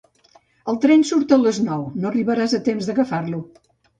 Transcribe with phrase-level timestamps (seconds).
[0.71, 3.45] El tren surt a les nou: no arribaràs a temps d'agafar-lo.